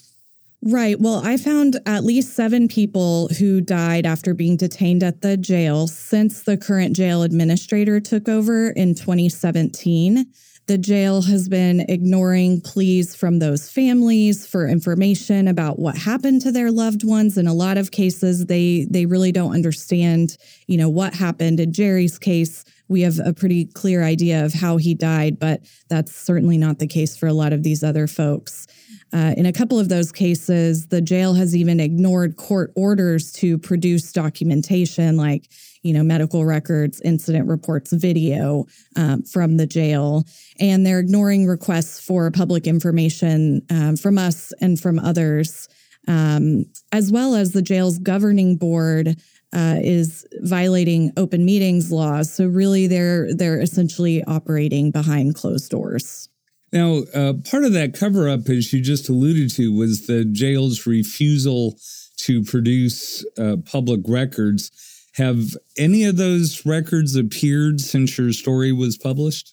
Right. 0.62 1.00
Well, 1.00 1.23
I 1.25 1.38
found 1.38 1.81
at 1.87 2.05
least 2.05 2.35
seven 2.35 2.69
people 2.69 3.29
who 3.38 3.62
died 3.62 4.05
after 4.05 4.35
being 4.35 4.59
detained 4.59 5.02
at 5.02 5.23
the 5.23 5.38
jail 5.38 5.87
since 5.87 6.43
the 6.43 6.59
current 6.59 6.95
jail 6.95 7.23
administrator 7.23 7.99
took 7.99 8.29
over 8.29 8.69
in 8.71 8.95
2017. 8.95 10.26
The 10.67 10.76
jail 10.76 11.23
has 11.23 11.49
been 11.49 11.81
ignoring 11.88 12.61
pleas 12.61 13.17
from 13.17 13.38
those 13.38 13.71
families 13.71 14.47
for 14.47 14.69
information 14.69 15.49
about 15.49 15.79
what 15.79 15.97
happened 15.97 16.43
to 16.43 16.52
their 16.52 16.71
loved 16.71 17.05
ones. 17.05 17.38
In 17.38 17.47
a 17.47 17.55
lot 17.55 17.79
of 17.79 17.90
cases, 17.90 18.45
they 18.45 18.87
they 18.90 19.07
really 19.07 19.33
don't 19.33 19.55
understand, 19.55 20.37
you 20.67 20.76
know, 20.76 20.90
what 20.90 21.14
happened. 21.14 21.59
In 21.59 21.73
Jerry's 21.73 22.19
case, 22.19 22.64
we 22.87 23.00
have 23.00 23.19
a 23.25 23.33
pretty 23.33 23.64
clear 23.64 24.05
idea 24.05 24.45
of 24.45 24.52
how 24.52 24.76
he 24.76 24.95
died, 24.95 25.38
but 25.38 25.62
that's 25.88 26.14
certainly 26.14 26.59
not 26.59 26.79
the 26.79 26.87
case 26.87 27.17
for 27.17 27.26
a 27.26 27.33
lot 27.33 27.55
of 27.55 27.62
these 27.62 27.83
other 27.83 28.07
folks. 28.07 28.67
Uh, 29.12 29.35
in 29.37 29.47
a 29.47 29.52
couple 29.52 29.79
of 29.79 29.88
those 29.88 30.12
cases, 30.12 30.87
the 30.87 31.00
jail 31.00 31.35
has 31.35 31.57
even 31.57 31.81
ignored 31.81 32.37
court 32.37 32.73
orders 32.76 33.33
to 33.33 33.59
produce 33.59 34.12
documentation 34.12 35.17
like, 35.17 35.50
you 35.83 35.93
know, 35.93 36.02
medical 36.02 36.45
records, 36.45 37.00
incident 37.00 37.49
reports, 37.49 37.93
video 37.93 38.67
um, 38.97 39.23
from 39.23 39.57
the 39.57 39.67
jail. 39.67 40.25
And 40.61 40.87
they're 40.87 41.00
ignoring 41.00 41.47
requests 41.47 42.00
for 42.00 42.31
public 42.31 42.67
information 42.67 43.62
um, 43.71 43.97
from 43.97 44.17
us 44.19 44.52
and 44.61 44.79
from 44.79 44.99
others, 44.99 45.69
um, 46.07 46.67
as 46.93 47.11
well 47.11 47.35
as 47.35 47.52
the 47.52 47.62
jail's 47.62 47.99
governing 47.99 48.57
board. 48.57 49.17
Uh, 49.52 49.81
is 49.83 50.25
violating 50.43 51.11
open 51.17 51.45
meetings 51.45 51.90
laws. 51.90 52.33
So 52.33 52.47
really, 52.47 52.87
they're 52.87 53.35
they're 53.35 53.61
essentially 53.61 54.23
operating 54.23 54.93
behind 54.93 55.35
closed 55.35 55.73
doors. 55.73 56.30
Now, 56.73 57.03
uh, 57.15 57.35
part 57.50 57.65
of 57.65 57.73
that 57.73 57.95
cover 57.95 58.29
up, 58.29 58.49
as 58.49 58.73
you 58.73 58.81
just 58.81 59.09
alluded 59.09 59.50
to, 59.57 59.73
was 59.73 60.07
the 60.07 60.25
jail's 60.25 60.87
refusal 60.87 61.77
to 62.19 62.45
produce 62.45 63.25
uh, 63.37 63.57
public 63.65 64.00
records. 64.07 64.71
Have 65.15 65.57
any 65.77 66.05
of 66.05 66.17
those 66.17 66.65
records 66.65 67.17
appeared 67.17 67.81
since 67.81 68.17
your 68.17 68.33
story 68.33 68.73
was 68.73 68.97
published? 68.97 69.53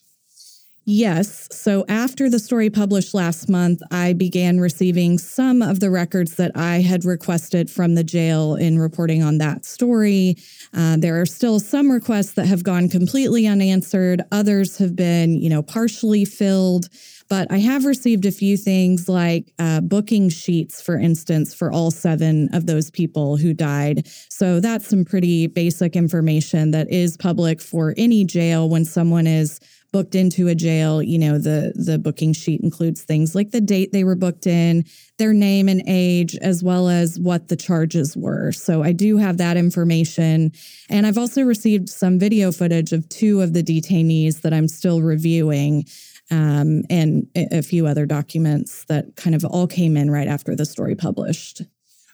Yes. 0.89 1.49
So 1.51 1.83
after 1.89 2.29
the 2.29 2.39
story 2.39 2.69
published 2.69 3.13
last 3.13 3.49
month, 3.49 3.81
I 3.91 4.13
began 4.13 4.61
receiving 4.61 5.17
some 5.17 5.61
of 5.61 5.81
the 5.81 5.89
records 5.89 6.35
that 6.35 6.53
I 6.55 6.77
had 6.77 7.03
requested 7.03 7.69
from 7.69 7.95
the 7.95 8.05
jail 8.05 8.55
in 8.55 8.79
reporting 8.79 9.21
on 9.21 9.37
that 9.39 9.65
story. 9.65 10.37
Uh, 10.73 10.95
there 10.95 11.19
are 11.19 11.25
still 11.25 11.59
some 11.59 11.91
requests 11.91 12.31
that 12.35 12.45
have 12.45 12.63
gone 12.63 12.87
completely 12.87 13.45
unanswered. 13.47 14.21
Others 14.31 14.77
have 14.77 14.95
been, 14.95 15.41
you 15.41 15.49
know, 15.49 15.61
partially 15.61 16.23
filled. 16.23 16.87
But 17.29 17.51
I 17.51 17.57
have 17.57 17.83
received 17.83 18.25
a 18.25 18.31
few 18.31 18.55
things 18.55 19.09
like 19.09 19.51
uh, 19.59 19.81
booking 19.81 20.29
sheets, 20.29 20.81
for 20.81 20.97
instance, 20.97 21.53
for 21.53 21.69
all 21.69 21.91
seven 21.91 22.47
of 22.53 22.65
those 22.65 22.89
people 22.89 23.35
who 23.35 23.53
died. 23.53 24.07
So 24.29 24.61
that's 24.61 24.87
some 24.87 25.03
pretty 25.03 25.47
basic 25.47 25.97
information 25.97 26.71
that 26.71 26.89
is 26.89 27.17
public 27.17 27.59
for 27.59 27.93
any 27.97 28.23
jail 28.23 28.69
when 28.69 28.85
someone 28.85 29.27
is 29.27 29.59
booked 29.91 30.15
into 30.15 30.47
a 30.47 30.55
jail, 30.55 31.01
you 31.01 31.17
know, 31.17 31.37
the 31.37 31.73
the 31.75 31.97
booking 31.97 32.33
sheet 32.33 32.61
includes 32.61 33.01
things 33.01 33.35
like 33.35 33.51
the 33.51 33.61
date 33.61 33.91
they 33.91 34.03
were 34.03 34.15
booked 34.15 34.47
in, 34.47 34.85
their 35.17 35.33
name 35.33 35.69
and 35.69 35.81
age, 35.87 36.35
as 36.41 36.63
well 36.63 36.89
as 36.89 37.19
what 37.19 37.47
the 37.47 37.55
charges 37.55 38.15
were. 38.15 38.51
So 38.51 38.83
I 38.83 38.91
do 38.91 39.17
have 39.17 39.37
that 39.37 39.57
information. 39.57 40.51
And 40.89 41.07
I've 41.07 41.17
also 41.17 41.41
received 41.41 41.89
some 41.89 42.19
video 42.19 42.51
footage 42.51 42.93
of 42.93 43.07
two 43.09 43.41
of 43.41 43.53
the 43.53 43.63
detainees 43.63 44.41
that 44.41 44.53
I'm 44.53 44.67
still 44.67 45.01
reviewing. 45.01 45.85
Um, 46.29 46.83
and 46.89 47.25
a 47.35 47.61
few 47.61 47.87
other 47.87 48.05
documents 48.05 48.83
that 48.89 49.15
kind 49.15 49.33
of 49.33 49.45
all 49.45 49.65
came 49.65 49.95
in 49.95 50.11
right 50.11 50.27
after 50.27 50.57
the 50.57 50.65
story 50.65 50.93
published. 50.93 51.61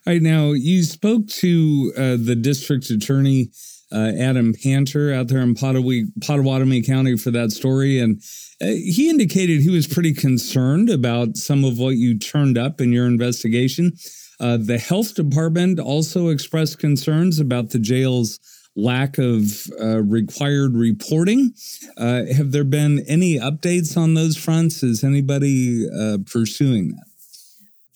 All 0.06 0.12
right, 0.12 0.22
now 0.22 0.52
you 0.52 0.84
spoke 0.84 1.26
to 1.28 1.92
uh, 1.96 2.16
the 2.20 2.36
district 2.36 2.90
attorney 2.90 3.50
uh, 3.94 4.12
Adam 4.18 4.54
Panter 4.54 5.12
out 5.12 5.28
there 5.28 5.40
in 5.40 5.54
Pottawatomie, 5.54 6.06
Pottawatomie 6.18 6.84
County 6.84 7.16
for 7.16 7.30
that 7.30 7.52
story. 7.52 8.00
And 8.00 8.20
uh, 8.60 8.66
he 8.66 9.08
indicated 9.08 9.60
he 9.60 9.70
was 9.70 9.86
pretty 9.86 10.12
concerned 10.12 10.90
about 10.90 11.36
some 11.36 11.64
of 11.64 11.78
what 11.78 11.96
you 11.96 12.18
turned 12.18 12.58
up 12.58 12.80
in 12.80 12.92
your 12.92 13.06
investigation. 13.06 13.92
Uh, 14.40 14.58
the 14.60 14.78
health 14.78 15.14
department 15.14 15.78
also 15.78 16.28
expressed 16.28 16.78
concerns 16.78 17.38
about 17.38 17.70
the 17.70 17.78
jail's 17.78 18.40
lack 18.76 19.18
of 19.18 19.68
uh, 19.80 20.02
required 20.02 20.74
reporting. 20.74 21.54
Uh, 21.96 22.24
have 22.24 22.50
there 22.50 22.64
been 22.64 23.04
any 23.06 23.38
updates 23.38 23.96
on 23.96 24.14
those 24.14 24.36
fronts? 24.36 24.82
Is 24.82 25.04
anybody 25.04 25.88
uh, 25.88 26.18
pursuing 26.26 26.88
that? 26.88 27.13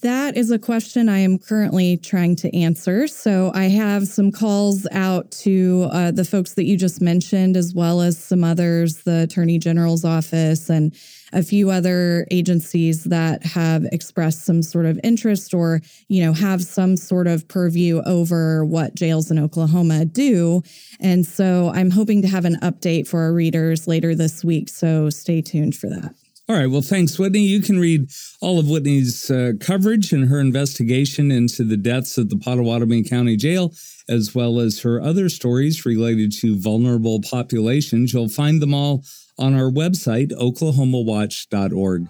That 0.03 0.37
is 0.37 0.53
a 0.53 0.61
question 0.61 1.09
I 1.09 1.19
am 1.19 1.41
currently 1.41 1.97
trying 1.97 2.37
to 2.37 2.57
answer. 2.57 3.09
So 3.09 3.51
I 3.53 3.65
have 3.65 4.07
some 4.07 4.31
calls 4.31 4.87
out 4.93 5.29
to 5.43 5.89
uh, 5.91 6.11
the 6.13 6.25
folks 6.25 6.55
that 6.55 6.67
you 6.67 6.77
just 6.77 7.01
mentioned, 7.01 7.57
as 7.57 7.75
well 7.75 8.01
as 8.01 8.17
some 8.17 8.45
others, 8.45 8.99
the 8.99 9.23
Attorney 9.23 9.59
General's 9.59 10.05
office 10.05 10.71
and 10.71 10.95
a 11.33 11.43
few 11.43 11.71
other 11.71 12.29
agencies 12.31 13.05
that 13.05 13.45
have 13.45 13.87
expressed 13.87 14.45
some 14.45 14.63
sort 14.63 14.87
of 14.87 15.01
interest 15.03 15.53
or, 15.53 15.81
you 16.07 16.25
know, 16.25 16.33
have 16.33 16.63
some 16.63 16.97
sort 16.97 17.27
of 17.27 17.49
purview 17.49 18.01
over 18.07 18.65
what 18.65 18.95
jails 18.95 19.33
in 19.33 19.39
Oklahoma 19.39 20.05
do. 20.05 20.63
And 21.01 21.27
so 21.27 21.73
I'm 21.75 21.91
hoping 21.91 22.23
to 22.23 22.29
have 22.29 22.45
an 22.45 22.57
update 22.63 23.09
for 23.09 23.21
our 23.23 23.33
readers 23.33 23.89
later 23.89 24.15
this 24.15 24.45
week. 24.45 24.69
So 24.69 25.11
stay 25.11 25.43
tuned 25.43 25.75
for 25.75 25.89
that. 25.91 26.15
All 26.51 26.57
right. 26.57 26.67
Well, 26.71 26.81
thanks, 26.81 27.19
Whitney. 27.19 27.43
You 27.43 27.61
can 27.61 27.79
read 27.79 28.11
all 28.41 28.59
of 28.59 28.71
Whitney's 28.71 29.31
uh, 29.31 29.53
coverage 29.61 30.15
and 30.15 30.31
her 30.31 30.41
investigation 30.41 31.31
into 31.31 31.63
the 31.63 31.77
deaths 31.77 32.17
at 32.17 32.31
the 32.31 32.37
Pottawatomie 32.37 33.07
County 33.07 33.37
Jail, 33.37 33.75
as 34.09 34.35
well 34.35 34.59
as 34.59 34.81
her 34.81 34.99
other 34.99 35.29
stories 35.29 35.85
related 35.85 36.33
to 36.41 36.59
vulnerable 36.59 37.21
populations. 37.21 38.15
You'll 38.15 38.31
find 38.31 38.63
them 38.63 38.73
all 38.73 39.05
on 39.39 39.55
our 39.55 39.71
website, 39.71 40.33
oklahomawatch.org. 40.33 42.09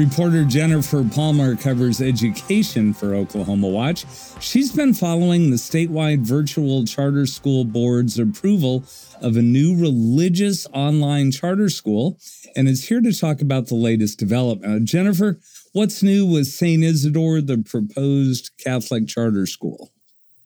Reporter 0.00 0.46
Jennifer 0.46 1.04
Palmer 1.04 1.56
covers 1.56 2.00
education 2.00 2.94
for 2.94 3.14
Oklahoma 3.14 3.68
Watch. 3.68 4.06
She's 4.40 4.72
been 4.72 4.94
following 4.94 5.50
the 5.50 5.58
statewide 5.58 6.20
virtual 6.20 6.86
charter 6.86 7.26
school 7.26 7.66
board's 7.66 8.18
approval 8.18 8.82
of 9.20 9.36
a 9.36 9.42
new 9.42 9.76
religious 9.76 10.66
online 10.72 11.30
charter 11.30 11.68
school 11.68 12.18
and 12.56 12.66
is 12.66 12.88
here 12.88 13.02
to 13.02 13.12
talk 13.12 13.42
about 13.42 13.66
the 13.66 13.74
latest 13.74 14.18
development. 14.18 14.74
Uh, 14.74 14.82
Jennifer, 14.82 15.38
what's 15.74 16.02
new 16.02 16.24
with 16.24 16.46
St. 16.46 16.82
Isidore, 16.82 17.42
the 17.42 17.58
proposed 17.58 18.52
Catholic 18.56 19.06
charter 19.06 19.44
school? 19.44 19.90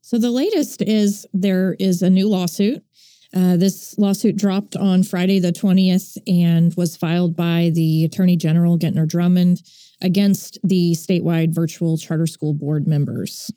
So, 0.00 0.18
the 0.18 0.32
latest 0.32 0.82
is 0.82 1.28
there 1.32 1.76
is 1.78 2.02
a 2.02 2.11
new 2.11 2.28
lawsuit 2.28 2.84
uh, 3.35 3.57
this 3.57 3.97
lawsuit 3.99 4.37
dropped 4.37 4.76
on 4.76 5.03
Friday 5.03 5.41
the 5.41 5.53
20th 5.53 6.17
and 6.26 6.75
was 6.75 6.97
filed 6.97 7.37
by 7.37 7.71
the 7.75 8.05
Attorney 8.05 8.37
General 8.37 8.79
Gentner 8.79 9.07
Drummond 9.07 9.62
against 10.00 10.59
the 10.62 10.93
statewide 10.93 11.55
virtual 11.55 11.99
charter 11.99 12.26
school 12.26 12.55
board 12.55 12.87
members. 12.87 13.50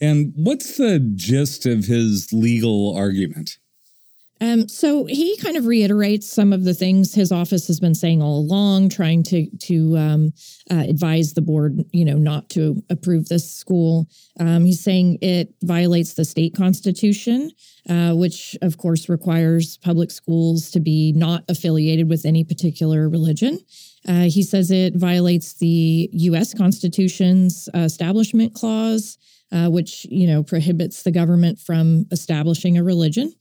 And 0.00 0.32
what's 0.34 0.76
the 0.78 0.98
gist 1.14 1.66
of 1.66 1.84
his 1.84 2.32
legal 2.32 2.96
argument? 2.96 3.58
Um, 4.40 4.68
so 4.68 5.04
he 5.04 5.36
kind 5.36 5.56
of 5.56 5.66
reiterates 5.66 6.26
some 6.26 6.52
of 6.52 6.64
the 6.64 6.72
things 6.72 7.14
his 7.14 7.30
office 7.30 7.66
has 7.66 7.78
been 7.78 7.94
saying 7.94 8.22
all 8.22 8.38
along, 8.38 8.88
trying 8.88 9.22
to 9.24 9.46
to 9.58 9.96
um, 9.98 10.32
uh, 10.70 10.84
advise 10.88 11.34
the 11.34 11.42
board, 11.42 11.84
you 11.92 12.04
know, 12.04 12.16
not 12.16 12.48
to 12.50 12.82
approve 12.88 13.28
this 13.28 13.50
school. 13.50 14.08
Um, 14.38 14.64
he's 14.64 14.82
saying 14.82 15.18
it 15.20 15.54
violates 15.62 16.14
the 16.14 16.24
state 16.24 16.54
constitution, 16.54 17.50
uh, 17.88 18.14
which 18.14 18.56
of 18.62 18.78
course 18.78 19.08
requires 19.08 19.76
public 19.78 20.10
schools 20.10 20.70
to 20.70 20.80
be 20.80 21.12
not 21.12 21.44
affiliated 21.48 22.08
with 22.08 22.24
any 22.24 22.42
particular 22.42 23.08
religion. 23.08 23.58
Uh, 24.08 24.22
he 24.22 24.42
says 24.42 24.70
it 24.70 24.96
violates 24.96 25.54
the 25.54 26.08
U.S. 26.12 26.54
Constitution's 26.54 27.68
Establishment 27.74 28.54
Clause, 28.54 29.18
uh, 29.52 29.68
which 29.68 30.06
you 30.06 30.26
know 30.26 30.42
prohibits 30.42 31.02
the 31.02 31.10
government 31.10 31.58
from 31.58 32.06
establishing 32.10 32.78
a 32.78 32.82
religion. 32.82 33.34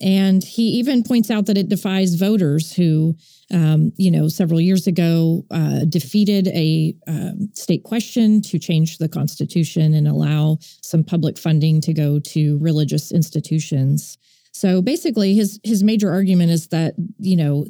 And 0.00 0.42
he 0.42 0.62
even 0.62 1.02
points 1.02 1.30
out 1.30 1.46
that 1.46 1.58
it 1.58 1.68
defies 1.68 2.14
voters 2.14 2.72
who, 2.72 3.16
um, 3.52 3.92
you 3.96 4.10
know, 4.10 4.28
several 4.28 4.60
years 4.60 4.86
ago 4.86 5.44
uh, 5.50 5.84
defeated 5.84 6.48
a 6.48 6.94
uh, 7.06 7.32
state 7.52 7.84
question 7.84 8.40
to 8.42 8.58
change 8.58 8.98
the 8.98 9.08
Constitution 9.08 9.92
and 9.92 10.08
allow 10.08 10.58
some 10.82 11.04
public 11.04 11.38
funding 11.38 11.80
to 11.82 11.92
go 11.92 12.18
to 12.18 12.58
religious 12.60 13.12
institutions. 13.12 14.16
So 14.52 14.80
basically, 14.80 15.34
his 15.34 15.60
his 15.64 15.82
major 15.82 16.10
argument 16.10 16.50
is 16.50 16.68
that 16.68 16.94
you 17.18 17.36
know 17.36 17.66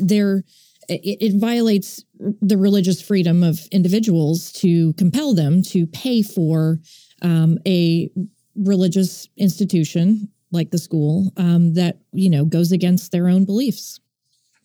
there 0.00 0.44
it, 0.88 1.18
it 1.20 1.40
violates 1.40 2.04
the 2.40 2.56
religious 2.56 3.00
freedom 3.00 3.42
of 3.42 3.60
individuals 3.70 4.52
to 4.52 4.92
compel 4.94 5.34
them 5.34 5.62
to 5.62 5.86
pay 5.86 6.22
for 6.22 6.80
um, 7.22 7.58
a 7.66 8.10
religious 8.56 9.28
institution 9.36 10.28
like 10.50 10.70
the 10.70 10.78
school 10.78 11.32
um, 11.36 11.74
that 11.74 11.98
you 12.12 12.30
know 12.30 12.44
goes 12.44 12.72
against 12.72 13.12
their 13.12 13.28
own 13.28 13.44
beliefs. 13.44 14.00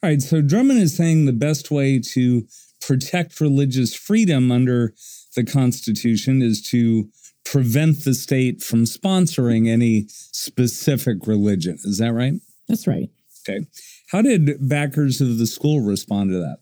All 0.02 0.10
right, 0.10 0.22
so 0.22 0.42
Drummond 0.42 0.80
is 0.80 0.96
saying 0.96 1.26
the 1.26 1.34
best 1.34 1.72
way 1.72 2.00
to 2.00 2.46
protect 2.82 3.40
religious 3.40 3.96
freedom 3.96 4.52
under 4.52 4.94
the 5.36 5.46
Constitution 5.46 6.42
is 6.42 6.62
to 6.70 7.10
prevent 7.46 8.04
the 8.04 8.14
state 8.14 8.62
from 8.62 8.84
sponsoring 8.84 9.68
any 9.68 10.06
specific 10.10 11.26
religion. 11.26 11.78
Is 11.84 11.98
that 12.00 12.14
right? 12.14 12.34
That's 12.68 12.88
right. 12.88 13.10
Okay. 13.48 13.66
How 14.12 14.22
did 14.22 14.68
backers 14.68 15.22
of 15.22 15.38
the 15.38 15.48
school 15.48 15.82
respond 15.82 16.32
to 16.32 16.40
that? 16.40 16.58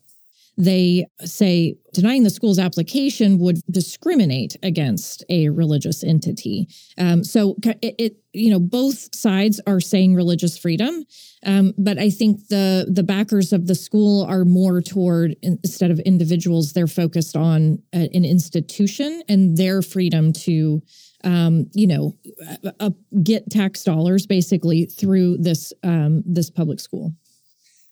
They 0.61 1.07
say 1.25 1.75
denying 1.91 2.21
the 2.21 2.29
school's 2.29 2.59
application 2.59 3.39
would 3.39 3.61
discriminate 3.71 4.55
against 4.61 5.25
a 5.27 5.49
religious 5.49 6.03
entity. 6.03 6.67
Um, 6.99 7.23
so 7.23 7.55
it, 7.81 7.95
it, 7.97 8.15
you 8.33 8.51
know, 8.51 8.59
both 8.59 9.13
sides 9.15 9.59
are 9.65 9.79
saying 9.79 10.13
religious 10.13 10.59
freedom, 10.59 11.03
um, 11.47 11.73
but 11.79 11.97
I 11.97 12.11
think 12.11 12.47
the 12.49 12.85
the 12.87 13.01
backers 13.01 13.51
of 13.51 13.65
the 13.65 13.73
school 13.73 14.23
are 14.25 14.45
more 14.45 14.81
toward 14.81 15.35
instead 15.41 15.89
of 15.89 15.99
individuals, 16.01 16.73
they're 16.73 16.85
focused 16.85 17.35
on 17.35 17.81
a, 17.91 18.07
an 18.13 18.23
institution 18.23 19.23
and 19.27 19.57
their 19.57 19.81
freedom 19.81 20.31
to 20.45 20.83
um, 21.23 21.69
you 21.73 21.87
know, 21.87 22.15
uh, 22.63 22.71
uh, 22.79 22.89
get 23.23 23.49
tax 23.49 23.83
dollars 23.83 24.27
basically 24.27 24.85
through 24.85 25.37
this 25.37 25.73
um, 25.83 26.23
this 26.25 26.51
public 26.51 26.79
school. 26.79 27.13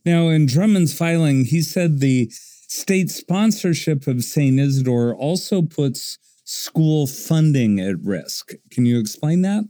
Now, 0.05 0.29
in 0.29 0.45
Drummond's 0.45 0.97
filing, 0.97 1.45
he 1.45 1.61
said 1.61 1.99
the 1.99 2.31
state 2.69 3.09
sponsorship 3.09 4.07
of 4.07 4.23
St. 4.23 4.59
Isidore 4.59 5.15
also 5.15 5.61
puts 5.61 6.17
school 6.45 7.07
funding 7.07 7.79
at 7.79 7.95
risk. 8.01 8.53
Can 8.71 8.85
you 8.85 8.99
explain 8.99 9.41
that? 9.41 9.65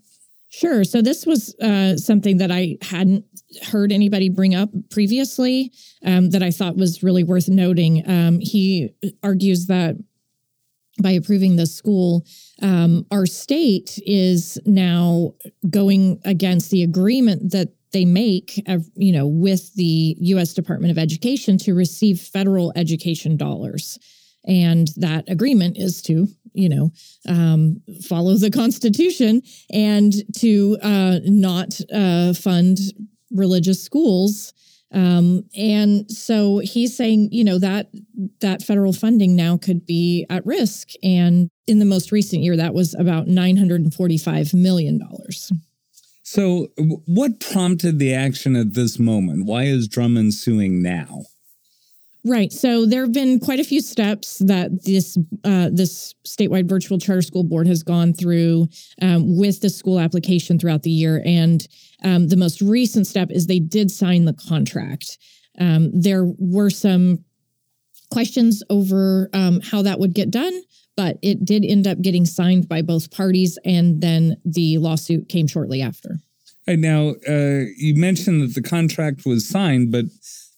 Sure. 0.49 0.83
So 0.83 1.01
this 1.01 1.25
was 1.25 1.55
uh, 1.61 1.95
something 1.95 2.37
that 2.37 2.51
I 2.51 2.77
hadn't 2.81 3.23
heard 3.63 3.91
anybody 3.91 4.29
bring 4.29 4.55
up 4.55 4.69
previously 4.89 5.71
um, 6.03 6.31
that 6.31 6.43
I 6.43 6.51
thought 6.51 6.75
was 6.75 7.03
really 7.03 7.23
worth 7.23 7.49
noting. 7.49 8.03
Um, 8.09 8.39
he 8.39 8.89
argues 9.23 9.67
that 9.67 9.95
by 11.01 11.11
approving 11.11 11.55
the 11.55 11.65
school, 11.65 12.25
um, 12.61 13.05
our 13.11 13.25
state 13.25 13.99
is 14.05 14.59
now 14.65 15.33
going 15.69 16.19
against 16.25 16.71
the 16.71 16.83
agreement 16.83 17.51
that 17.51 17.69
they 17.91 18.05
make, 18.05 18.62
uh, 18.67 18.79
you 18.96 19.12
know, 19.12 19.27
with 19.27 19.74
the 19.75 20.15
U.S. 20.19 20.53
Department 20.53 20.91
of 20.91 20.98
Education 20.98 21.58
to 21.60 21.74
receive 21.74 22.19
federal 22.19 22.72
education 22.75 23.38
dollars. 23.38 23.98
And 24.46 24.89
that 24.98 25.25
agreement 25.27 25.77
is 25.77 26.01
to, 26.03 26.27
you 26.53 26.69
know, 26.69 26.91
um, 27.27 27.81
follow 28.08 28.36
the 28.36 28.51
Constitution 28.51 29.41
and 29.72 30.13
to 30.38 30.77
uh, 30.81 31.19
not 31.24 31.79
uh, 31.93 32.34
fund 32.34 32.79
religious 33.31 33.84
schools. 33.84 34.53
Um, 34.91 35.43
and 35.55 36.10
so 36.10 36.60
he's 36.60 36.98
saying, 36.98 37.29
you 37.31 37.43
know, 37.43 37.60
that 37.60 37.91
that 38.39 38.63
federal 38.63 38.93
funding 38.93 39.36
now 39.36 39.58
could 39.58 39.86
be 39.86 40.25
at 40.29 40.46
risk. 40.46 40.89
And 41.03 41.50
in 41.67 41.77
the 41.79 41.86
most 41.86 42.12
recent 42.12 42.41
year, 42.41 42.58
that 42.58 42.74
was 42.74 42.96
about 42.96 43.27
nine 43.27 43.58
hundred 43.58 43.81
and 43.81 43.93
forty-five 43.93 44.53
million 44.53 44.98
dollars. 44.98 45.51
So, 46.31 46.67
what 46.77 47.39
prompted 47.39 47.98
the 47.98 48.13
action 48.13 48.55
at 48.55 48.75
this 48.75 49.00
moment? 49.00 49.48
Why 49.48 49.63
is 49.63 49.88
Drummond 49.88 50.36
suing 50.36 50.79
now? 50.79 51.24
Right. 52.24 52.51
So 52.51 52.86
there 52.86 53.01
have 53.01 53.13
been 53.13 53.39
quite 53.39 53.59
a 53.59 53.63
few 53.63 53.81
steps 53.81 54.38
that 54.38 54.84
this 54.84 55.17
uh, 55.43 55.71
this 55.73 56.13
statewide 56.27 56.69
virtual 56.69 56.99
charter 56.99 57.23
school 57.23 57.43
board 57.43 57.65
has 57.65 57.82
gone 57.82 58.13
through 58.13 58.67
um, 59.01 59.39
with 59.39 59.62
the 59.62 59.71
school 59.71 59.99
application 59.99 60.60
throughout 60.60 60.84
the 60.84 60.91
year, 60.91 61.23
and 61.25 61.67
um, 62.03 62.27
the 62.27 62.38
most 62.38 62.62
recent 62.62 63.08
step 63.08 63.32
is 63.32 63.47
they 63.47 63.58
did 63.60 63.89
sign 63.89 64.25
the 64.25 64.34
contract. 64.34 65.17
Um, 65.60 65.89
there 65.99 66.25
were 66.38 66.69
some 66.69 67.25
questions 68.12 68.62
over 68.69 69.32
um, 69.34 69.62
how 69.62 69.82
that 69.82 69.99
would 69.99 70.13
get 70.13 70.30
done, 70.30 70.62
but 70.99 71.17
it 71.21 71.45
did 71.45 71.63
end 71.63 71.88
up 71.88 72.01
getting 72.01 72.25
signed 72.25 72.67
by 72.67 72.82
both 72.82 73.10
parties, 73.10 73.58
and 73.63 74.01
then 74.01 74.36
the 74.43 74.77
lawsuit 74.80 75.30
came 75.30 75.47
shortly 75.47 75.82
after. 75.82 76.19
Right 76.69 76.77
now, 76.77 77.15
uh, 77.27 77.65
you 77.77 77.95
mentioned 77.95 78.43
that 78.43 78.53
the 78.53 78.62
contract 78.62 79.25
was 79.25 79.49
signed, 79.49 79.91
but 79.91 80.05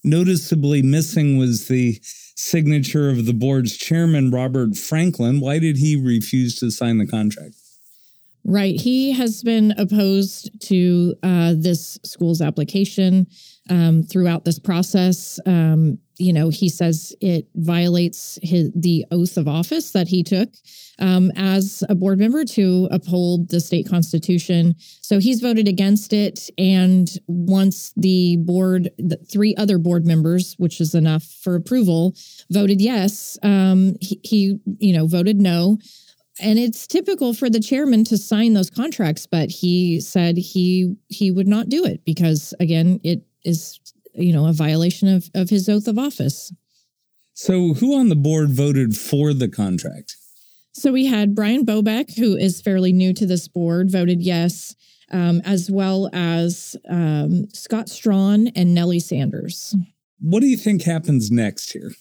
noticeably 0.04 0.82
missing 0.82 1.38
was 1.38 1.70
the 1.70 2.02
signature 2.36 3.10
of 3.10 3.26
the 3.26 3.34
board's 3.34 3.78
chairman, 3.78 4.30
Robert 4.30 4.76
Franklin. 4.76 5.40
Why 5.40 5.58
did 5.58 5.78
he 5.78 5.96
refuse 5.96 6.60
to 6.60 6.70
sign 6.70 6.98
the 6.98 7.08
contract? 7.08 7.56
Right. 8.44 8.76
He 8.78 9.14
has 9.14 9.42
been 9.42 9.74
opposed 9.78 10.50
to 10.68 11.16
uh, 11.24 11.54
this 11.58 11.98
school's 12.04 12.42
application 12.42 13.28
um, 13.70 14.04
throughout 14.04 14.44
this 14.44 14.60
process. 14.60 15.40
Um, 15.46 15.98
you 16.18 16.34
know, 16.34 16.50
he 16.50 16.70
says 16.70 17.16
it 17.22 17.48
violates 17.56 18.38
his, 18.42 18.72
the 18.76 19.06
oath 19.12 19.38
of 19.38 19.48
office 19.48 19.92
that 19.92 20.08
he 20.08 20.24
took 20.24 20.50
um, 21.00 21.32
as 21.36 21.84
a 21.90 21.96
board 21.96 22.20
member 22.20 22.46
to 22.46 22.88
uphold 22.92 23.50
the 23.50 23.60
state 23.60 23.88
constitution. 23.90 24.76
So 25.02 25.20
he's 25.20 25.42
voted 25.42 25.68
against 25.68 26.14
it. 26.14 26.50
And 26.58 27.10
once 27.28 27.94
the 27.96 28.38
board, 28.38 28.90
the 28.98 29.18
three 29.18 29.56
other 29.58 29.78
board 29.78 30.06
members, 30.06 30.56
which 30.58 30.80
is 30.80 30.94
enough 30.94 31.24
for 31.24 31.56
approval, 31.56 32.16
voted 32.50 32.82
yes, 32.82 33.38
um, 33.44 33.96
he, 34.00 34.20
he, 34.24 34.60
you 34.80 34.94
know, 34.94 35.08
voted 35.08 35.42
no 35.42 35.78
and 36.40 36.58
it's 36.58 36.88
typical 36.88 37.34
for 37.34 37.50
the 37.50 37.60
chairman 37.60 38.04
to 38.06 38.18
sign 38.18 38.54
those 38.54 38.70
contracts 38.70 39.28
but 39.28 39.50
he 39.50 40.00
said 40.00 40.38
he 40.38 40.96
he 41.10 41.30
would 41.30 41.48
not 41.48 41.68
do 41.68 41.84
it 41.84 42.04
because 42.06 42.54
again 42.60 43.00
it 43.04 43.22
is 43.44 43.80
you 44.14 44.34
know, 44.34 44.48
a 44.48 44.54
violation 44.54 45.08
of, 45.08 45.30
of 45.34 45.50
his 45.50 45.68
oath 45.70 45.88
of 45.88 45.98
office. 45.98 46.54
So, 47.34 47.74
who 47.76 47.98
on 47.98 48.10
the 48.10 48.16
board 48.16 48.50
voted 48.50 48.96
for 48.96 49.34
the 49.34 49.48
contract? 49.48 50.16
So, 50.74 50.92
we 50.92 51.06
had 51.06 51.36
Brian 51.36 51.66
Bobek, 51.66 52.18
who 52.18 52.36
is 52.36 52.62
fairly 52.62 52.92
new 52.92 53.14
to 53.14 53.26
this 53.26 53.48
board, 53.48 53.92
voted 53.92 54.22
yes, 54.22 54.76
um, 55.12 55.42
as 55.46 55.72
well 55.72 56.10
as 56.14 56.76
um, 56.90 57.50
Scott 57.54 57.90
Strawn 57.90 58.50
and 58.50 58.74
Nellie 58.74 59.00
Sanders. 59.00 59.76
What 60.20 60.42
do 60.42 60.48
you 60.48 60.58
think 60.58 60.84
happens 60.84 61.32
next 61.32 61.72
here? 61.72 61.92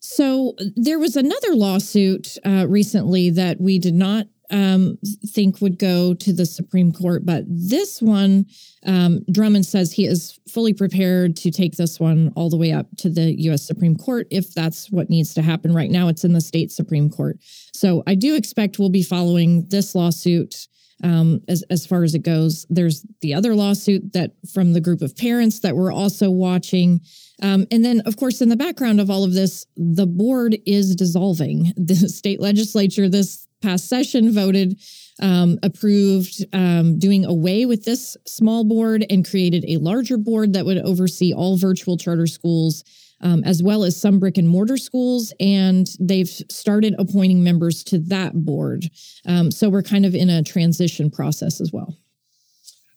So, 0.00 0.54
there 0.76 0.98
was 0.98 1.16
another 1.16 1.54
lawsuit 1.54 2.36
uh, 2.44 2.66
recently 2.68 3.30
that 3.30 3.60
we 3.60 3.78
did 3.78 3.94
not 3.94 4.26
um, 4.50 4.98
think 5.26 5.60
would 5.60 5.78
go 5.78 6.14
to 6.14 6.32
the 6.32 6.46
Supreme 6.46 6.92
Court, 6.92 7.24
but 7.24 7.44
this 7.48 8.02
one, 8.02 8.46
um, 8.84 9.24
Drummond 9.30 9.66
says 9.66 9.92
he 9.92 10.06
is 10.06 10.38
fully 10.48 10.74
prepared 10.74 11.36
to 11.36 11.50
take 11.50 11.76
this 11.76 11.98
one 11.98 12.32
all 12.36 12.50
the 12.50 12.56
way 12.56 12.72
up 12.72 12.86
to 12.98 13.08
the 13.08 13.40
U.S. 13.42 13.66
Supreme 13.66 13.96
Court 13.96 14.26
if 14.30 14.52
that's 14.52 14.90
what 14.90 15.10
needs 15.10 15.34
to 15.34 15.42
happen. 15.42 15.72
Right 15.72 15.90
now, 15.90 16.08
it's 16.08 16.24
in 16.24 16.32
the 16.32 16.40
state 16.40 16.70
Supreme 16.70 17.08
Court. 17.08 17.38
So 17.72 18.02
I 18.06 18.14
do 18.14 18.34
expect 18.34 18.78
we'll 18.78 18.90
be 18.90 19.02
following 19.02 19.66
this 19.68 19.94
lawsuit. 19.94 20.68
Um, 21.04 21.40
as, 21.48 21.64
as 21.68 21.84
far 21.84 22.04
as 22.04 22.14
it 22.14 22.22
goes, 22.22 22.64
there's 22.70 23.04
the 23.22 23.34
other 23.34 23.56
lawsuit 23.56 24.12
that 24.12 24.34
from 24.52 24.72
the 24.72 24.80
group 24.80 25.02
of 25.02 25.16
parents 25.16 25.58
that 25.60 25.74
we're 25.74 25.92
also 25.92 26.30
watching. 26.30 27.00
Um, 27.42 27.66
and 27.72 27.84
then, 27.84 28.02
of 28.06 28.16
course, 28.16 28.40
in 28.40 28.50
the 28.50 28.56
background 28.56 29.00
of 29.00 29.10
all 29.10 29.24
of 29.24 29.32
this, 29.32 29.66
the 29.76 30.06
board 30.06 30.58
is 30.64 30.94
dissolving. 30.94 31.72
The 31.92 32.08
state 32.08 32.40
legislature 32.40 33.08
this 33.08 33.48
past 33.62 33.88
session 33.88 34.32
voted 34.32 34.78
um, 35.20 35.58
approved 35.62 36.44
um, 36.52 36.98
doing 36.98 37.24
away 37.24 37.66
with 37.66 37.84
this 37.84 38.16
small 38.26 38.64
board 38.64 39.04
and 39.08 39.28
created 39.28 39.64
a 39.68 39.76
larger 39.78 40.16
board 40.16 40.52
that 40.52 40.64
would 40.64 40.78
oversee 40.78 41.32
all 41.32 41.56
virtual 41.56 41.96
charter 41.96 42.26
schools 42.26 42.84
um, 43.22 43.44
as 43.44 43.62
well 43.62 43.84
as 43.84 43.98
some 44.00 44.18
brick 44.18 44.36
and 44.36 44.48
mortar 44.48 44.76
schools. 44.76 45.32
And 45.38 45.86
they've 46.00 46.28
started 46.28 46.94
appointing 46.98 47.44
members 47.44 47.84
to 47.84 47.98
that 48.00 48.44
board. 48.44 48.84
Um, 49.26 49.50
so 49.50 49.70
we're 49.70 49.82
kind 49.82 50.04
of 50.04 50.14
in 50.14 50.28
a 50.28 50.42
transition 50.42 51.10
process 51.10 51.60
as 51.60 51.70
well 51.72 51.96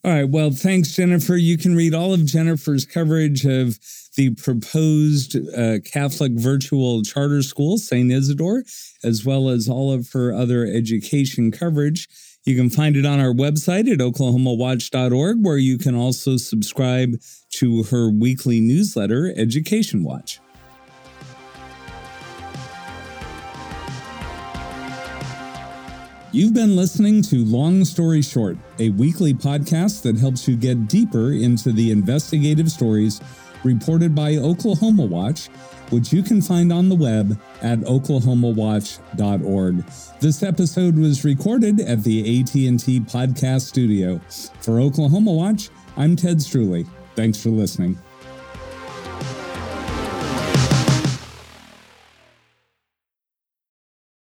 all 0.06 0.12
right. 0.12 0.30
Well, 0.30 0.52
thanks, 0.52 0.96
Jennifer. 0.96 1.36
You 1.36 1.58
can 1.58 1.76
read 1.76 1.96
all 1.96 2.14
of 2.14 2.26
Jennifer's 2.26 2.86
coverage 2.86 3.44
of 3.44 3.80
the 4.16 4.36
proposed 4.36 5.36
uh, 5.58 5.80
Catholic 5.80 6.34
virtual 6.34 7.02
charter 7.02 7.42
school, 7.42 7.80
St. 7.80 8.12
Isidore, 8.12 8.64
as 9.04 9.26
well 9.26 9.50
as 9.50 9.68
all 9.68 9.92
of 9.92 10.12
her 10.12 10.32
other 10.32 10.64
education 10.64 11.50
coverage. 11.50 12.08
You 12.44 12.56
can 12.56 12.70
find 12.70 12.96
it 12.96 13.08
on 13.08 13.20
our 13.20 13.34
website 13.34 13.92
at 13.92 13.98
oklahomawatch.org, 13.98 15.44
where 15.44 15.58
you 15.58 15.80
can 15.80 15.96
also 15.96 16.38
subscribe 16.38 17.16
to 17.54 17.82
her 17.86 18.08
weekly 18.08 18.60
newsletter, 18.60 19.34
Education 19.36 20.04
Watch. 20.04 20.40
You've 26.36 26.54
been 26.54 26.76
listening 26.76 27.22
to 27.22 27.46
Long 27.46 27.86
Story 27.86 28.22
Short, 28.22 28.58
a 28.78 28.90
weekly 28.90 29.34
podcast 29.34 30.02
that 30.02 30.18
helps 30.18 30.50
you 30.50 30.58
get 30.58 30.90
deeper 30.90 31.32
into 31.32 31.72
the 31.72 31.92
investigative 31.92 32.70
stories 32.70 33.22
reported 33.64 34.14
by 34.14 34.36
Oklahoma 34.36 35.06
Watch, 35.06 35.48
which 35.92 36.12
you 36.12 36.22
can 36.22 36.42
find 36.42 36.74
on 36.74 36.90
the 36.90 36.96
web 36.96 37.40
at 37.62 37.80
oklahomawatch.org. 37.80 39.86
This 40.20 40.44
episode 40.44 40.98
was 40.98 41.24
recorded 41.24 41.80
at 41.80 42.04
the 42.04 42.42
AT&T 42.42 43.00
Podcast 43.00 43.62
Studio. 43.62 44.20
For 44.60 44.82
Oklahoma 44.82 45.32
Watch, 45.32 45.70
I'm 45.96 46.18
Ted 46.18 46.40
Streuli. 46.40 46.86
Thanks 47.16 47.42
for 47.42 47.48
listening. 47.48 47.98